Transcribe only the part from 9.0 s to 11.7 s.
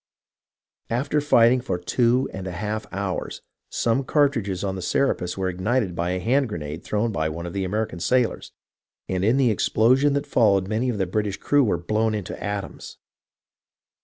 and in the explosion that followed many of the British crew